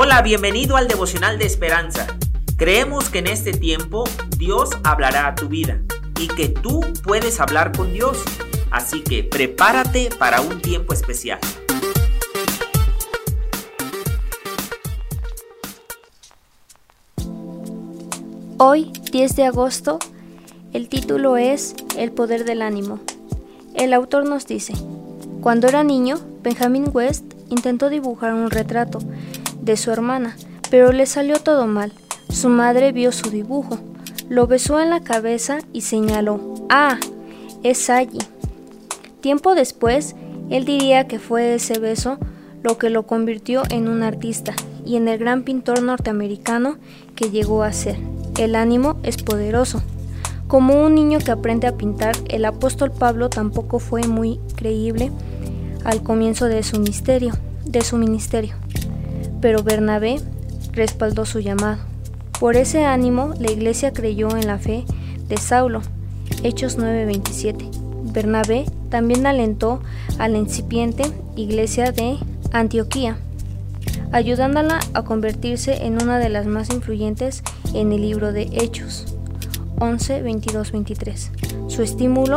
Hola, 0.00 0.22
bienvenido 0.22 0.76
al 0.76 0.86
devocional 0.86 1.40
de 1.40 1.46
esperanza. 1.46 2.06
Creemos 2.56 3.10
que 3.10 3.18
en 3.18 3.26
este 3.26 3.50
tiempo 3.50 4.04
Dios 4.36 4.70
hablará 4.84 5.26
a 5.26 5.34
tu 5.34 5.48
vida 5.48 5.82
y 6.20 6.28
que 6.28 6.48
tú 6.48 6.82
puedes 7.02 7.40
hablar 7.40 7.76
con 7.76 7.92
Dios. 7.92 8.22
Así 8.70 9.02
que 9.02 9.24
prepárate 9.24 10.10
para 10.16 10.40
un 10.40 10.62
tiempo 10.62 10.92
especial. 10.92 11.40
Hoy, 18.58 18.92
10 19.10 19.34
de 19.34 19.44
agosto, 19.46 19.98
el 20.72 20.88
título 20.88 21.36
es 21.36 21.74
El 21.96 22.12
poder 22.12 22.44
del 22.44 22.62
ánimo. 22.62 23.00
El 23.74 23.92
autor 23.92 24.28
nos 24.28 24.46
dice, 24.46 24.74
cuando 25.40 25.66
era 25.66 25.82
niño, 25.82 26.20
Benjamin 26.44 26.88
West 26.92 27.24
intentó 27.48 27.90
dibujar 27.90 28.32
un 28.32 28.52
retrato 28.52 29.00
de 29.60 29.76
su 29.76 29.90
hermana, 29.90 30.36
pero 30.70 30.92
le 30.92 31.06
salió 31.06 31.38
todo 31.40 31.66
mal. 31.66 31.92
Su 32.30 32.48
madre 32.48 32.92
vio 32.92 33.12
su 33.12 33.30
dibujo, 33.30 33.78
lo 34.28 34.46
besó 34.46 34.80
en 34.80 34.90
la 34.90 35.00
cabeza 35.00 35.58
y 35.72 35.82
señaló, 35.82 36.54
¡Ah! 36.68 36.98
Es 37.62 37.90
allí. 37.90 38.18
Tiempo 39.20 39.54
después, 39.54 40.14
él 40.50 40.64
diría 40.64 41.08
que 41.08 41.18
fue 41.18 41.54
ese 41.54 41.78
beso 41.78 42.18
lo 42.62 42.78
que 42.78 42.90
lo 42.90 43.04
convirtió 43.06 43.62
en 43.70 43.88
un 43.88 44.02
artista 44.02 44.54
y 44.84 44.96
en 44.96 45.08
el 45.08 45.18
gran 45.18 45.42
pintor 45.42 45.82
norteamericano 45.82 46.76
que 47.14 47.30
llegó 47.30 47.62
a 47.62 47.72
ser. 47.72 47.96
El 48.38 48.54
ánimo 48.54 48.98
es 49.02 49.16
poderoso. 49.16 49.82
Como 50.46 50.82
un 50.82 50.94
niño 50.94 51.18
que 51.18 51.30
aprende 51.30 51.66
a 51.66 51.76
pintar, 51.76 52.16
el 52.28 52.44
apóstol 52.44 52.90
Pablo 52.90 53.28
tampoco 53.28 53.78
fue 53.80 54.06
muy 54.06 54.40
creíble 54.56 55.10
al 55.84 56.02
comienzo 56.02 56.46
de 56.46 56.62
su 56.62 56.78
misterio, 56.78 57.32
de 57.64 57.82
su 57.82 57.96
ministerio 57.96 58.54
pero 59.40 59.62
Bernabé 59.62 60.20
respaldó 60.72 61.26
su 61.26 61.40
llamado. 61.40 61.78
Por 62.38 62.56
ese 62.56 62.84
ánimo, 62.84 63.34
la 63.38 63.50
iglesia 63.50 63.92
creyó 63.92 64.36
en 64.36 64.46
la 64.46 64.58
fe 64.58 64.84
de 65.28 65.36
Saulo. 65.36 65.82
Hechos 66.42 66.78
9:27. 66.78 67.68
Bernabé 68.12 68.64
también 68.90 69.26
alentó 69.26 69.80
a 70.18 70.28
la 70.28 70.38
incipiente 70.38 71.02
iglesia 71.36 71.92
de 71.92 72.16
Antioquía, 72.52 73.18
ayudándola 74.12 74.80
a 74.94 75.02
convertirse 75.02 75.84
en 75.84 76.02
una 76.02 76.18
de 76.18 76.28
las 76.28 76.46
más 76.46 76.70
influyentes 76.70 77.42
en 77.74 77.92
el 77.92 78.02
libro 78.02 78.32
de 78.32 78.48
Hechos 78.52 79.18
11, 79.80 80.22
23. 80.22 81.30
Su 81.68 81.82
estímulo, 81.82 82.36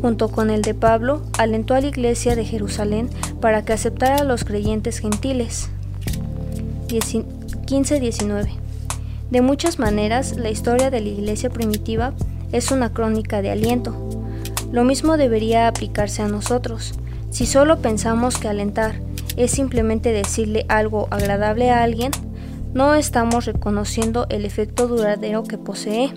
junto 0.00 0.28
con 0.28 0.50
el 0.50 0.62
de 0.62 0.74
Pablo, 0.74 1.22
alentó 1.38 1.74
a 1.74 1.80
la 1.80 1.88
iglesia 1.88 2.36
de 2.36 2.44
Jerusalén 2.44 3.08
para 3.40 3.64
que 3.64 3.72
aceptara 3.72 4.16
a 4.16 4.24
los 4.24 4.44
creyentes 4.44 4.98
gentiles. 4.98 5.70
15-19. 6.88 8.48
De 9.30 9.40
muchas 9.40 9.78
maneras, 9.78 10.36
la 10.36 10.50
historia 10.50 10.90
de 10.90 11.00
la 11.00 11.08
iglesia 11.08 11.50
primitiva 11.50 12.14
es 12.52 12.70
una 12.70 12.92
crónica 12.92 13.42
de 13.42 13.50
aliento. 13.50 13.94
Lo 14.72 14.84
mismo 14.84 15.16
debería 15.16 15.68
aplicarse 15.68 16.22
a 16.22 16.28
nosotros. 16.28 16.94
Si 17.30 17.46
solo 17.46 17.78
pensamos 17.82 18.38
que 18.38 18.48
alentar 18.48 19.00
es 19.36 19.50
simplemente 19.50 20.12
decirle 20.12 20.64
algo 20.68 21.08
agradable 21.10 21.70
a 21.70 21.82
alguien, 21.82 22.10
no 22.72 22.94
estamos 22.94 23.46
reconociendo 23.46 24.26
el 24.28 24.44
efecto 24.44 24.86
duradero 24.86 25.42
que 25.44 25.58
posee 25.58 26.12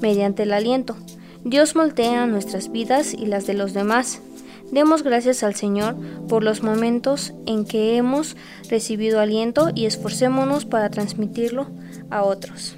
mediante 0.00 0.44
el 0.44 0.52
aliento. 0.52 0.96
Dios 1.44 1.76
moldea 1.76 2.26
nuestras 2.26 2.70
vidas 2.70 3.14
y 3.14 3.26
las 3.26 3.46
de 3.46 3.54
los 3.54 3.74
demás. 3.74 4.20
Demos 4.70 5.02
gracias 5.02 5.42
al 5.42 5.54
Señor 5.54 5.96
por 6.28 6.42
los 6.42 6.62
momentos 6.62 7.32
en 7.46 7.64
que 7.64 7.96
hemos 7.96 8.36
recibido 8.68 9.20
aliento 9.20 9.70
y 9.74 9.86
esforcémonos 9.86 10.64
para 10.64 10.90
transmitirlo 10.90 11.68
a 12.10 12.22
otros. 12.22 12.76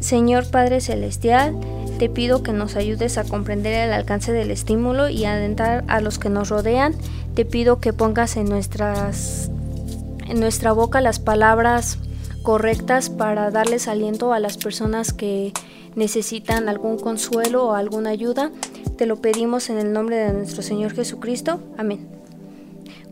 Señor 0.00 0.50
Padre 0.50 0.80
Celestial, 0.80 1.54
te 1.98 2.08
pido 2.08 2.42
que 2.42 2.52
nos 2.52 2.76
ayudes 2.76 3.18
a 3.18 3.24
comprender 3.24 3.74
el 3.74 3.92
alcance 3.92 4.32
del 4.32 4.50
estímulo 4.50 5.08
y 5.08 5.24
adentrar 5.24 5.84
a 5.88 6.00
los 6.00 6.18
que 6.18 6.30
nos 6.30 6.48
rodean. 6.48 6.94
Te 7.34 7.44
pido 7.44 7.80
que 7.80 7.92
pongas 7.92 8.36
en, 8.36 8.48
nuestras, 8.48 9.50
en 10.28 10.40
nuestra 10.40 10.72
boca 10.72 11.00
las 11.00 11.18
palabras 11.18 11.98
correctas 12.42 13.10
para 13.10 13.50
darles 13.50 13.88
aliento 13.88 14.32
a 14.32 14.38
las 14.38 14.56
personas 14.56 15.12
que 15.12 15.52
necesitan 15.96 16.68
algún 16.68 16.98
consuelo 16.98 17.66
o 17.66 17.74
alguna 17.74 18.10
ayuda. 18.10 18.52
Te 18.98 19.06
lo 19.06 19.22
pedimos 19.22 19.70
en 19.70 19.78
el 19.78 19.92
nombre 19.92 20.16
de 20.16 20.32
nuestro 20.32 20.60
Señor 20.60 20.92
Jesucristo. 20.92 21.60
Amén. 21.76 22.08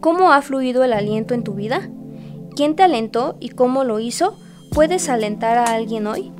¿Cómo 0.00 0.32
ha 0.32 0.42
fluido 0.42 0.82
el 0.82 0.92
aliento 0.92 1.32
en 1.32 1.44
tu 1.44 1.54
vida? 1.54 1.88
¿Quién 2.56 2.74
te 2.74 2.82
alentó 2.82 3.36
y 3.38 3.50
cómo 3.50 3.84
lo 3.84 4.00
hizo? 4.00 4.36
¿Puedes 4.72 5.08
alentar 5.08 5.58
a 5.58 5.72
alguien 5.72 6.08
hoy? 6.08 6.32